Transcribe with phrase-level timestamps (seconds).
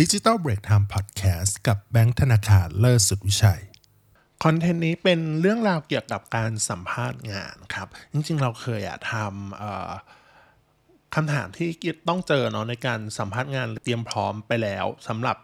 [0.00, 3.62] ดิจิ t a ลเบรกไทม์พอดแคสต์กับแบงค์ธนาคารเลิศสุดวิชัย
[4.44, 11.68] content นี้เป็นเรื่องราวเกี่ยวกับการสัมภาษณ์งานครับ จริงๆ เราเคยอะทำคำถามที่
[12.08, 15.36] ต้องเจอเนาะในการสัมภาษณ์งานเตรียมพร้อมไปแล้วสำหรับ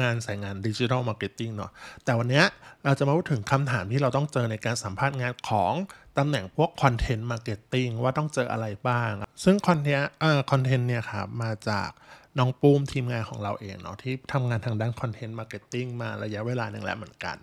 [0.00, 1.70] งานสายงาน digital marketing เนาะ
[2.04, 2.42] แต่วันนี้
[2.84, 5.72] เราจะมาพูดถึงคำถามที่เราต้องเจอในการสัมภาษณ์งานของ
[6.18, 9.10] ตำแหน่งพวก content marketing ว่าต้องเจออะไรบ้าง
[9.44, 11.90] ซึ่ง content content เนี่ยครับมาจาก
[12.38, 17.36] น้องปูมทีมงานของเราเองเนาะที่ทำงานทางด้าน content marketing มาระยะเวลาหนึ่งแล้วเหมือนกัน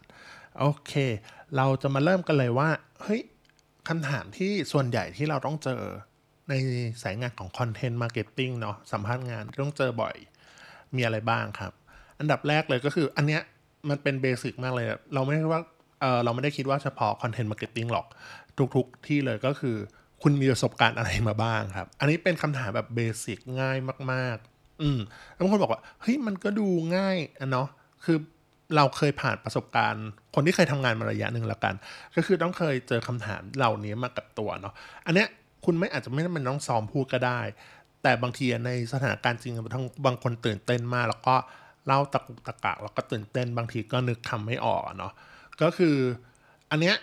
[0.60, 0.94] โอเค
[1.58, 2.70] เราจะมาเริ่มกันเลยว่า
[3.02, 3.22] เฮ้ย
[3.88, 5.82] คำถามที่ส่วนใหญ่ที่เราต้องเจอ
[6.50, 6.54] ใน
[7.04, 10.16] สายงานของ content marketing เนาะสัมภาษณ์งานต้องเจอบ่อย
[10.96, 11.74] มีอะไรบ้างครับ
[12.20, 13.42] อันดับแรกเลยก็คืออันเนี้ย
[13.90, 15.62] มันเป็น basic มากเลย เราไม่ได้ว่า
[16.02, 18.06] เออเราไม่ได้คิดว่าเฉพาะ content marketing หรอก
[18.76, 19.76] ทุก ๆ ที่เลยก็คือ
[20.24, 23.78] คุณมีประสบการณ์อะไรมาบ้างครับ อันนี้เป็นคำถามแบบเบสิกง่าย
[24.14, 24.38] มาก
[24.82, 25.00] อืม
[25.38, 27.68] บางคนบอกว่าเฮ้ยมันก็ดูง่ายอะเนาะ
[28.04, 28.18] คือ
[28.76, 31.74] เราเคยผ่านประสบการณ์ คนที่เคยทำงานมาระยะหนึ่งแล้วกัน
[32.16, 34.74] ก็คือต้องเคยเจอคำถามเหล่านี้มากับตัวเนาะ
[35.06, 35.28] อันเนี้ย
[35.66, 37.42] คุณไม่อาจจะไม่จำเป็นต้องซ้อมพูดก็ได้
[38.04, 41.36] แต่บางทีในสถานการณ์จริงทั้งบางคนตื่นเต้นมาก แล้วก็
[41.88, 45.14] เล่าตะกุกตะกะแล้วก็ตื่นเต้นบางทีก็นึกคำไม่ออกเนาะ
[45.62, 45.96] ก็คือ
[46.72, 46.96] อันเนี้ย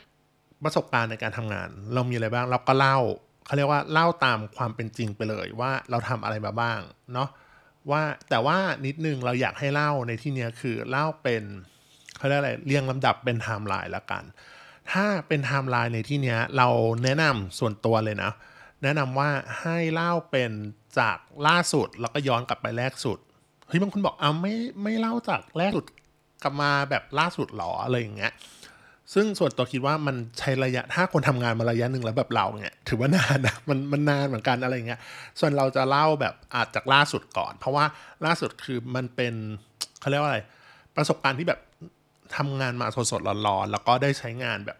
[0.65, 2.99] ประสบการณ์ในการทำงาน เรามีอะไรบ้างเราก็เล่า
[3.47, 6.81] เขาเรียกว่าเล่าตามความเป็นจริงไปเลยว่าเราทำอะไรมาบ้าง
[7.15, 7.29] เนาะ
[7.91, 11.43] ว่าแต่ว่านิดนึงเราอยากให้เล่าในที่นี้คือเล่าเป็น
[12.17, 14.25] เขาเรียกอะไรเรียงลำดับเป็นไทม์ไลน์ละกัน
[14.93, 16.69] ถ้าเป็นไทม์ไลน์ในที่นี้เรา
[17.05, 18.33] แนะนำส่วนตัวเลยนะ
[18.83, 19.31] แนะนำว่า
[19.61, 20.51] ให้เล่าเป็น
[20.99, 23.19] จากล่าสุดแล้วก็ย้อนกลับไปแรกสุด
[23.69, 25.87] เฮ้ยบางคนบอกอ้าไม่ไม่เล่าจากแรกสุด
[26.43, 28.33] กลับมาแบบล่าสุดหรออะไรอย่างเงี้ย
[29.15, 35.01] ซึ่งส่วนตัวคิดว่ามันใช้ระยะถ้าคนทำงานมาระยะหนึ่งแล้วแบบเราเนี่ยถือว่านานนะมันมันนานเหมือนกันอะไรเงี้ย
[35.41, 37.85] ส่วนเราจะเล่าแบบอาจจากล่าสุดก่อน เพราะว่า
[38.27, 39.35] ล่าสุดคือมันเป็น
[40.01, 40.41] เขาเรียกว่าอะไร
[40.97, 41.61] ประสบการณ์ที่แบบ
[42.37, 44.79] ทำงานมาสดๆร้อนๆแล้วก็ได้ใช้งานแบบ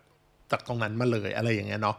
[0.51, 1.97] จากตรงนั้นมาเลยอะไรอย่างเงี้ยเนาะ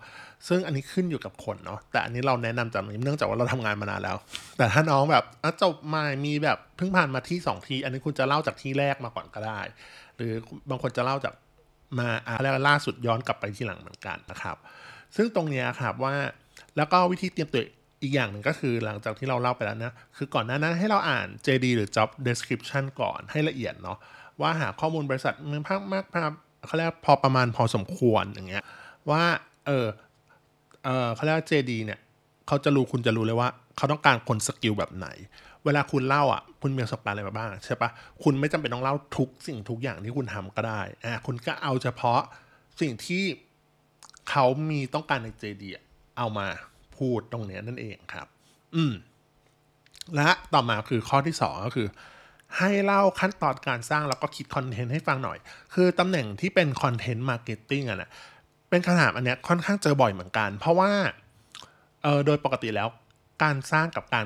[0.47, 4.17] ซึ่งอันนี้ขึ้นอยู่กับคนเนาะแต่อันนี้เราแนะนำจากนี้เนื่องจากว่าเราทำงานมานานแล้ว
[4.57, 5.23] แต่ถ้าน้องแบบ
[5.61, 9.59] จบมามีแบบเพิ่งผ่านมาที่สองทีอันนี้คุณจะเล่าจากที่แรกมาก่อนก็ได้
[10.15, 10.31] หรือ
[10.69, 11.33] บางคนจะเล่าจาก
[11.99, 14.57] มาอะไรล่าสุดย้อนกลับไปที่หลังเหมือนกันนะครับ
[15.15, 16.15] ซึ่งตรงนี้ครับว่า
[16.77, 17.63] แล้วก็วิธีเตรียมตัว
[18.01, 23.97] อีกอย่างหนึ่งก็คือหลังจากที่เราเล่าไปแล้วนะ คือก่อนหน้านั้นให้เราอ่าน JD หรือ Job Description ก่อนให้ละเอียดเนาะ
[24.41, 26.31] ว่าหาข้อมูลบริษัทมันพักมากภาพ
[26.65, 28.63] เขาเรียกพอประมาณพอสมควรอย่างเงี้ย
[29.09, 29.23] ว่า
[29.65, 29.87] เออ
[30.83, 31.99] เออเขาเรียกว่า JD เนี่ย
[32.47, 35.07] เขาจะรู้คุณจะรู้เลยว่า เขาต้องการคนสกิลแบบไหน
[35.65, 37.89] เวลาคุณเล่าอะ คุณมีประสบการณ์อะไรมาบ้างใช่ปะ
[38.23, 42.21] คุณไม่จำเป็นต้องเล่าทุกสิ่งทุกอย่างที่คุณทำก็ได้อ่าคุณก็เอาเฉพาะ
[42.81, 43.23] สิ่งที่
[44.29, 45.69] เขามีต้องการในเจดี
[46.17, 46.47] เอามา
[46.97, 48.27] พูดตรงนี้นั่นเองครับ
[48.75, 48.93] อืม
[50.15, 51.87] และต่อมาคือข้อที่สองก็คือ
[52.57, 55.37] ให้เล่าขั้นตอนการสร้างแล้วก็คิดคอนเทนต์ให้ฟังหน่อย
[55.73, 58.09] คือตำแหน่งที่เป็น content marketing อะนะ
[58.69, 60.91] เป็นคำถามอันเนี้ยค่อนข้างเจอบ่อยเหมือนกัน เพราะว่า
[62.03, 62.87] เออโดยปกติแล้ว
[63.43, 64.25] การสร้างกับการ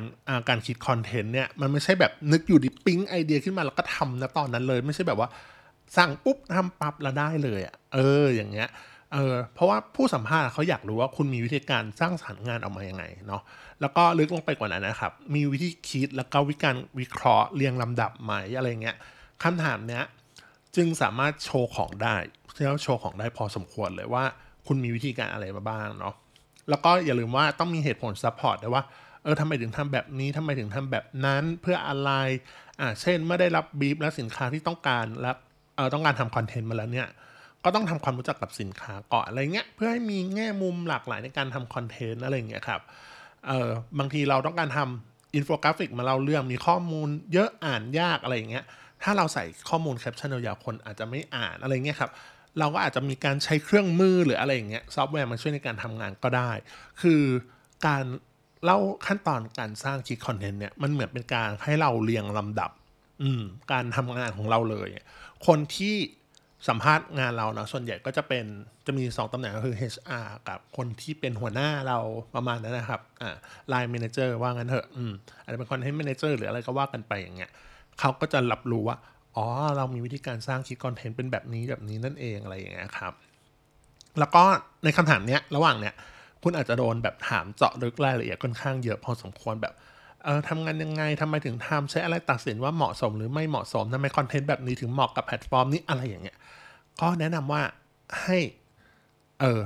[0.50, 5.30] การคิดคอนเทนต์เนี่ยมันไม่ใช่แบบนึกอยู่ดีๆ ปิ๊งไอเดียขึ้นมาแล้วก็ทำนะตอนนั้นเลย ไม่ใช่แบบว่า
[5.98, 8.70] สั่งปุ๊บทำปั๊บแล้วได้เลยอะ่ะเอออย่างเงี้ย
[9.14, 13.42] เออเพราะว่าผู้สัมภาษณ์เขาอยากรู้ว่าคุณมีวิธีการสร้างสรรค์งานออกมายังไงเนาะ
[13.82, 18.98] แล้วก็ลึกลงไปกว่านั้นนะครับ มีวิธีคิดแล้วก็วิการวิเคราะห์เรียงลำดับไหมอะไรเงี้ย
[19.44, 20.04] คำถามเนี้ย
[20.76, 22.16] จึงสามารถโชว์ของได้
[22.56, 24.24] ที่เราโชว์ของได้พอสมควรเลยว่า
[24.68, 26.16] คุณมีวิธีการอะไรมาบ้างเนาะ
[26.70, 28.84] แล้วก็อย่าลืมว่าต้องมีเหตุผล support ด้วยว่า
[29.24, 32.12] เออทำไมถึงทำแบบนี้ทำไมถึงทำแบบนั้นเพื่ออะไร
[32.80, 35.32] อ่าเช่นเมื่อได้รับบีฟและสินค้าที่ต้องการและ
[35.76, 37.08] เออต้องการทำคอนเทนต์มาแล้วเนี่ย
[37.64, 42.82] ก็ต้องทำความรู้จักกับสินค้าก่อนอะไรเงี้ยเพื่อให้มีแง่มุมหลากหลายในการทำคอนเทนต์อะไรเงี้ยครับ
[43.48, 48.66] เออบางทีเราต้องการทำอินโฟกราฟิกมาเล่าเรื่องมีข้อมูลเยอะอ่านยากอะไรเงี้ย
[49.04, 52.12] ถ้าเราใส่ข้อมูลแคปชั่นยาวๆคนอาจจะไม่อ่านอะไรเงี้ยครับ
[52.60, 56.52] เราก็อาจจะมีการใช้เครื่องมือหรืออะไรอย่างเงี้ยซอฟต์แวร์มาช่วยในการทำงานก็ได้
[57.02, 57.22] คือ
[57.88, 58.06] การ
[58.64, 62.72] เล่าขั้นตอนการสร้างคิดคอนเทนต์เนี่ยมันเหมือนเป็นการให้เราเรียงลำดับ
[63.22, 63.30] อื
[63.72, 64.90] การทำงานของเราเลย
[65.48, 65.96] คนที่
[66.68, 68.46] สัมภาษณ์งานเราเนาะส่วนใหญ่ก็จะเป็น
[68.86, 72.00] จะมี 2ตำแหน่งก็คือ HR กับคนที่เป็นหัวหน้าเรา
[72.36, 73.36] ประมาณนั้นนะครับอ่า
[73.70, 75.12] line manager ว่างั้นเถอะอืม
[75.44, 77.52] อาจจะเป็น content manager หรืออะไรก็ว่ากันไปอย่างเงี้ย
[78.00, 78.98] เขาก็จะรับรู้ว่า
[79.38, 79.48] อ๋อ
[79.78, 83.14] เรามีวิธีการสร้างคิดคอนเทนต์เป็นแบบนี้แบบนี้นั่นเองอะไรอย่างเงี้ยครับ
[84.20, 84.44] แล้วก็
[84.84, 85.94] ในคำถามเนี้ยระหว่างเนี้ย
[86.44, 89.74] คุณอาจจะโดนแบบถามเจาะลึกรายละเอียดค่อนข้างเยอะพอสมควรแบบ
[90.24, 96.38] เออทำงานยังไงทำไมถึงทำใช้อะไรตัดสินว่าเหมาะสมหรือไม่เหมาะสมทำไมคอนเทนต์แบบนี้ถึงเหมาะกับแพลตฟอร์มนี้อะไรอย่างเงี้ย
[97.02, 97.62] ก็แนะนำว่า
[98.24, 98.38] ให้
[99.40, 99.62] เออ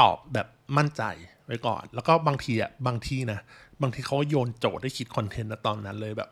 [0.00, 1.02] ตอบแบบมั่นใจ
[1.46, 3.40] ไว้ก่อน แล้วก็บางทีอะบางทีนะ
[3.82, 6.30] บางทีเขาโยนโจทย์ให้คิดคอนเทนต์ตอนนั้นเลยแบบ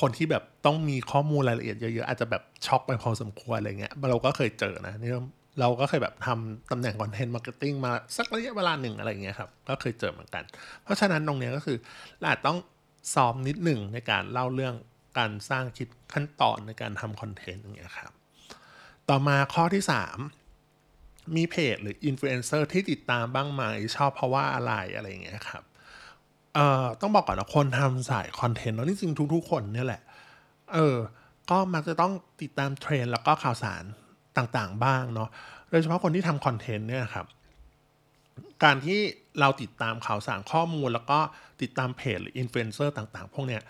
[0.00, 5.12] คนที่แบบต้องมีข้อมูลรายละเอียดเยอะๆ อาจจะแบบช็อกไปพอสมควรอะไรเงี้ยเราก็เคยเจอนะนี่
[5.60, 10.44] เราก็เคยแบบทำตำแหน่ง content marketing มาสักระยะเวลาหนึ่งอะไรเงี้ยครับ ก็เคยเจอเหมือนกัน
[10.82, 11.78] เพราะฉะนั้นตรงเนี้ยก็คือ
[12.20, 12.58] เราต้อง
[13.14, 14.74] ซ้อมนิดหนึ่งในการเล่าเรื่อง
[15.18, 18.12] การสร้างคิดขั้นตอนในการทำคอนเทนต์อย่างเงี้ยครับ
[19.08, 19.82] ต่อมาข้อที่
[20.58, 23.62] 3 มีเพจหรืออินฟลูเอนเซอร์ที่ติดตามบ้างไหม
[23.96, 25.62] ชอบเพราะว่าอะไรอะไรเงี้ยครับ
[26.54, 30.02] เอ่อต้องบอกก่อนนะคนทำสายคอนเทนต์เนาะนี่จริงทุก ๆ คนเนี่ยแหละ
[30.72, 30.96] เออ
[31.50, 32.12] ก็มักจะต้อง
[32.42, 33.84] ติดตามเทรนด์แล้วก็ข่าวสาร
[34.36, 35.28] ต่างๆ บ้างเนาะ
[35.70, 37.26] โดยเฉพาะคนที่ทำคอนเทนต์เนี่ยครับ
[38.64, 38.98] การที่
[39.40, 41.18] เราติดตามข่าวสารข้อมูล แล้วก็
[41.62, 43.62] ติดตามเพจหรืออินฟลูเอนเซอร์ต่าง ๆ พวกเนี้ย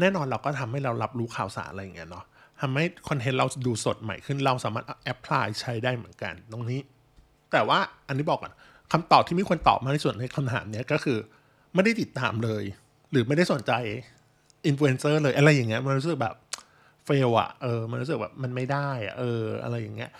[0.00, 2.24] แน่นอนเราก็ทำให้เรารับรู้ข่าวสารอะไรอย่างเงี้ยเนาะ
[2.60, 6.80] ทำให้คอนเทนต์เราดูสดใหม่ขึ้นเราสามารถ apply ใช้ได้เหมือนกันตรงนี้
[7.52, 7.78] แต่ว่า
[8.08, 8.54] อันนี้บอกก่อน
[8.92, 11.18] คำตอบที่มีคนตอบมาในส่วนในคำถามเนี้ยก็คือ
[11.74, 12.64] ไม่ได้ติดตามเลย
[13.10, 13.72] หรือไม่ได้สนใจ
[14.66, 16.34] อินฟลูเอนเซอร์เลยอะไรอย่างเงี้ยมันรู้สึกแบบ
[17.04, 20.10] fail อะเออมันรู้สึกแบบมันไม่ได้อะเออ อะไรอย่างเงี้ย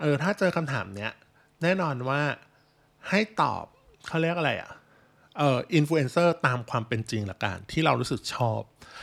[0.00, 1.12] เออถ้าเจอคำถามเนี้ย
[1.62, 2.20] แน่นอนว่า
[3.08, 3.64] ให้ตอบ
[4.06, 4.70] เขาเรียกอะไรอะ
[5.38, 8.60] เอออินฟลูเอนเซอร์ตามความเป็นจริงละกันที่เรารู้สึกชอบ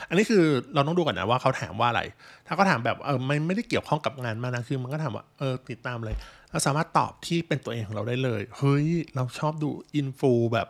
[0.10, 0.44] อันนี้คือ
[0.74, 2.02] เราต้องดูก่อนนะว่าเขาถามว่าอะไร
[2.48, 6.16] ถ้าเขาถามแบบเออไม่ไม่ได้เกี่ยวข้องกับงานมานะคือมันก็ถามว่าเออติดตามเลย
[6.52, 10.68] เราสามารถตอบที่เป็นตัวเองของเราได้เลย เฮ้ย เราชอบดูอินฟูแบบ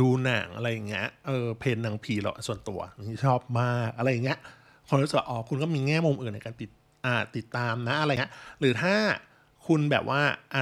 [0.00, 4.38] ดูหนังอะไรอย่างเงี้ยเออเพนหนังผีเหราส่วนตัวนี่ชอบมากอะไรอย่างเงี้ย
[4.88, 6.70] คนรู้สึกอ๋อคุณก็มีแง่มุมอื่นในการติด
[7.04, 8.94] อ่าติดตามนะอะไรเงี้ยหรือถ้า
[9.66, 10.20] คุณแบบว่า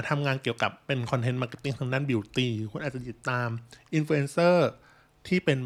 [0.09, 3.49] ทำงานเกี่ยวกับเป็น content marketing ทางด้าน beauty คุณอาจจะติดตาม
[3.95, 4.69] อินฟลูเอนเซอร์
[5.29, 5.59] ที่เป็น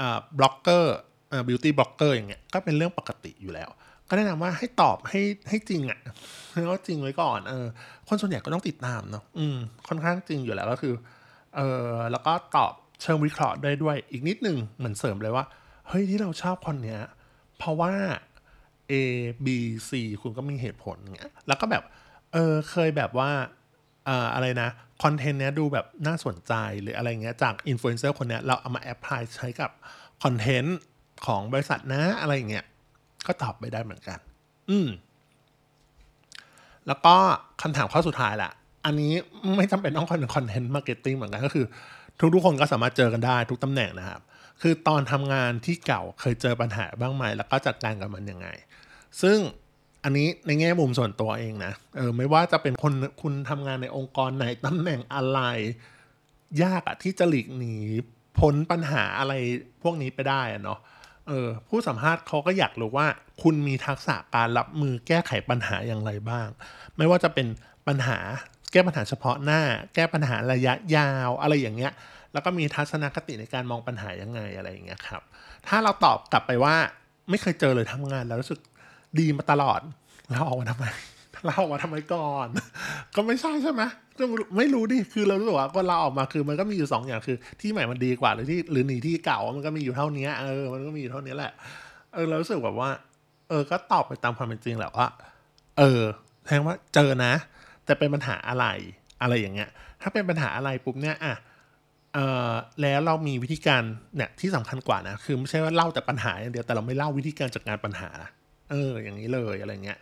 [0.00, 0.96] อ่าบล็อกเกอร์
[1.32, 3.70] อ่า beauty blogger อย่างเงี้ยก็เป็นเรื่องปกติอยู่แล้ว
[4.08, 5.98] ก็แนะนำว่าให้ตอบให้ให้จริงอะ่ะ
[6.70, 7.66] ก็จริงไว้ก่อนเออ
[8.08, 9.56] คนส่วนใหญ่ก็ต้องติดตามเนาะอืม
[9.88, 10.94] ค่อนข้างจริงอยู่แล้วก็คือ
[11.56, 15.44] เออแล้วก็ตอบ เชิงวิเคราะห์ได้ด้วยอีกนิดหนึ่งเหมือนเสริมเลยว่า
[15.88, 17.00] เฮ้ยที่เราชอบคนเนี้ย
[17.58, 17.92] เพราะว่า
[18.90, 18.92] A
[19.46, 19.48] B
[19.88, 19.90] C
[20.22, 21.82] คุณก็มีเหตุผลเงี้ยแล้วก็แบบ
[22.32, 23.30] เออเคยแบบว่า
[24.06, 24.68] เอ่ออะไรนะ
[25.02, 26.52] คอนเทนต์เนี้ยดูแบบน่าสนใจ
[26.82, 29.70] หรืออะไรเงี้ยจากอินฟลูเอนเซอร์คนเนี้ยเราเอามา apply ใช้กับ
[30.22, 30.78] คอนเทนต์
[31.26, 32.64] ของบริษัทนะอะไรเงี้ย
[33.26, 34.18] ก็ตอบไปได้เหมือนกัน
[34.70, 34.88] อืม
[36.86, 37.14] แล้วก็
[37.62, 38.52] คำถามข้อสุดท้ายแหละ
[38.84, 39.12] อันนี้
[39.56, 41.66] ไม่จำเป็นต้อง content marketing เหมือนกันก็คือ
[42.18, 44.20] ทุกๆคนก็สามารถเจอกันได้ทุกตำแหน่งนะครับ
[44.62, 48.48] คือตอนทำงานที่เก่าเคยเจอปัญหาบ้างไหมแล้วก็จัดการกับมันยังไง
[49.22, 49.38] ซึ่ง
[50.04, 55.40] อันนี้ในแง่มุมส่วนตัวเองนะเออไม่ว่าจะเป็นคนคุณทำงานในองค์กรไหนตำแหน่งอะไร
[56.62, 57.76] ยากอะที่จะหลีกหนี
[58.38, 59.32] พ้นปัญหาอะไร
[59.82, 60.78] พวกนี้ไปได้อะเนาะ
[61.28, 63.06] เออผู้สัมภาษณ์เขาก็อยากรู้ว่า
[63.42, 66.48] คุณมีทักษะการรับมือแก้ไขปัญหาอย่างไรบ้าง
[66.96, 67.46] ไม่ว่าจะเป็น
[67.86, 68.18] ปัญหา
[68.74, 69.60] แก้ปัญหาเฉพาะหน้า
[69.94, 71.92] แก้ปัญหาระยะยาว อะไรอย่างเงี้ย
[72.32, 75.22] แล้วก็มีทัศนคติในการมองปัญหายังไงอะไรอย่างเงี้ยครับ
[75.66, 76.74] ถ้าเราตอบกลับไปว่า
[77.30, 78.60] ไม่เคยเจอเลยทำงานแล้วรู้สึก
[79.18, 79.80] ดีมาตลอด
[80.30, 80.84] เราออกมาทำไม
[81.46, 82.48] เราออกมาทำไมก่อน
[83.14, 83.82] ก็ไม่ใช่ใช่ไหม
[84.56, 91.52] ไม่รู้ดิคือเรารู้สึกว่าก็เราออกมาคือมันก็มีอยู่สองอย่างคือ ที่ใหม่มันดีกว่าหรือที่หรือหนีที่เก่ามันก็มีอยู่เท่านี้เออมันก็มีอยู่เท่านี้แหละ
[92.14, 92.90] เออเรารู้สึกแบบว่า
[93.48, 95.06] เออ ก็ตอบไปตามความเป็นจริงแหละว่า
[95.78, 96.02] เออ
[96.46, 97.32] แทงว่าเจอนะ
[97.84, 98.66] แต่เป็นปัญหาอะไร
[99.22, 99.70] อะไรอย่างเงี้ย
[100.02, 101.34] ถ้าเป็นปัญหาอะไรปุ๊บเนี่ยอะ
[102.14, 102.50] เออ
[102.80, 103.82] แล้วเรามีวิธีการ
[104.16, 108.10] เนี่ยที่สำคัญกว่านะคือไม่ใช่ว่าเล่าแต่ปัญหาอย่างเดียวแต่เราไม่เล่าวิธีการจัดการปัญหา
[108.70, 109.98] เอออย่างนี้เลยอะไรเงี้ย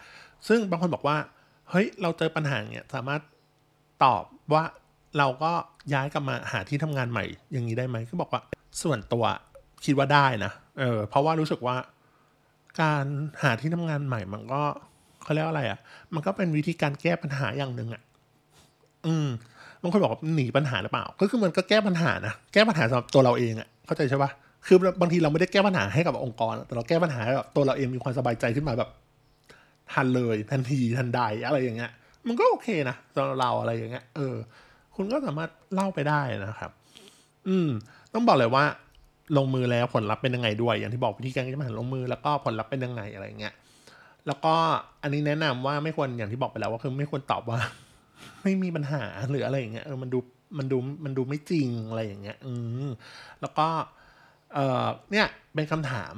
[0.48, 1.16] ซึ่งบางคนบอกว่า
[1.70, 3.20] เฮ้ยเราเจอปัญหาเนี่ยสามารถ
[4.04, 4.64] ตอบว่า
[5.18, 5.52] เราก็
[5.94, 8.42] ย้ายกลับมาหาที่ทำงานใหม่ อย่างนี้ได้ไหมก็บอกว่า
[8.82, 9.24] ส่วนตัว
[9.84, 11.76] คิดว่าได้นะเออเพราะว่ารู้สึกว่า
[12.80, 13.04] การ
[13.42, 14.62] หาที่ทำงานใหม่มันก็
[15.24, 15.78] เขาเรียกว่าอะไรอะ่ะ
[16.14, 18.02] มันก็เป็นวิธีการแก้ปัญหาอย่างหนึ่งอะ่ะ
[19.06, 19.28] อืม
[19.82, 24.30] บางคนบอกว่าหนีปัญหาหรือเปล่า ก็คือมันก็แก้ปัญหานะแก้ปัญหาสำหรับตัวเราเองอะ่ะเข้าใจใช่ปะ
[24.66, 28.90] คือบางทีเราไม่ได้แก้ปัญหาให้กับองค์กร แต่เราแก้ปัญหาให้กับตัวเราเองมีความสบายใจขึ้นมาแบบ
[29.92, 31.90] ทันเลยทันทีทันใดอะไรอย่างเงี้ย
[32.26, 34.34] มันก็โอเคนะสำหรับเราอะไรอย่างเงี้ย เออ
[34.96, 36.70] คุณก็สามารถเล่าไปได้นะครับ
[37.48, 37.68] อืม
[38.14, 38.64] ต้องบอกเลยว่า
[39.36, 43.54] ลงมือแล้วผลลัพธ์เป็นยังไงด้วย อย่างที่บอกวิธีการแก้ปัญหาลงมือแล้วก็ผลลัพธ์เป็นยังไงอะไรเงี้ย
[44.26, 44.54] แล้วก็
[45.02, 47.58] อันนี้แนะนำว่าไม่ควรอย่างที่บอกไปแล้วว่าคือไม่ควรตอบว่า
[48.42, 50.18] ไม่มีปัญหาหรืออะไรอย่างเงี้ยเออมันดู
[50.58, 52.52] มันดูมันดูไม่จริงอะไรอย่างเงี้ย อื
[52.86, 52.88] ม
[53.40, 53.68] แล้วก็
[54.54, 56.14] เออเนี่ยเป็นคำถาม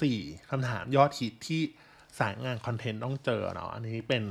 [0.00, 0.18] สี่
[0.50, 1.62] คำถามยอดฮิตที่
[2.18, 4.22] สายงานคอนเทนต์ต้องเจอเนาะอันนี้เป็น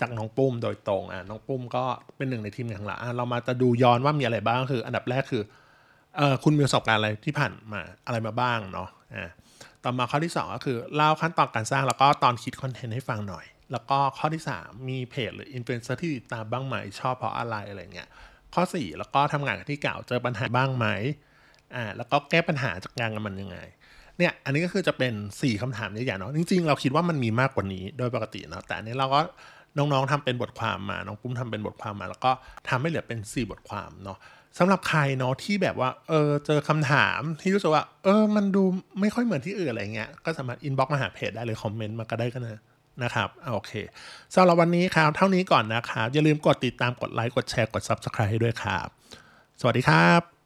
[0.00, 1.84] จากน้องปุ้มโดยตรงอะน้องปุ้มก็
[2.16, 5.42] เป็นหนึ่งในทีมงานละเรามาจะดูย้อนว่ามีอะไรบ้างคือ อันดับแรกคือ
[6.16, 9.30] เออคุณมีประสบการณ์อะไรที่ผ่านมาอะไรมาบ้างเนาะอ่า
[9.84, 18.08] ต่อมาข้อที่ 2 ก็คือ เล่าขั้นตอนการสร้างแล้วก็ตอนคิดคอนเทนต์ให้ฟังหน่อย แล้วก็ข้อที่ 3 มีเพจหรืออินฟลูเอนเซอร์ที่ติดตามบ้างไหมชอบเพราะอะไรอะไรเงี้ย
[18.54, 20.86] ข้อ 4 แล้วก็ทำงานกับที่เก่าเจอปัญหาบ้างไหม
[21.74, 23.58] อ่าแล้วก็แก้ปัญหาจากงานกับมันยังไง
[24.18, 29.20] เนี่ยอันนี้ก็คือจะเป็น 4คำถามใหญ่ๆเนาะจริงๆ เราคิดว่ามันมีมากกว่านี้โดยปกติเนาะแต่อันนี้เราก็
[29.76, 32.30] น้องๆทำเป็นบทความมา น้องปุ้มทำเป็นบทความมา แล้วก็
[32.68, 34.18] ทำให้เหลือเป็น 4 บทความเนาะ
[34.58, 38.62] สำหรับใครเนาะที่แบบว่าเออเจอคำถามที่รู้สึกว่า เออ มันดู
[39.00, 42.62] ไม่ค่อยเหมือนที่อื่นอะไรเงี้ย ก็สามารถอินบ็อกมาหาเพจได้เลยคอมเมนต์มาก็ได้กันนะ
[43.02, 43.72] นะครับโอเค
[44.34, 48.88] สำหรับวันนี้ครับ เท่านี้ก่อนนะครับ อย่าลืมกดติดตามกดไลค์กดแชร์กด Subscribe ให้ด้วยครับ
[49.60, 50.39] สวัสดีครับ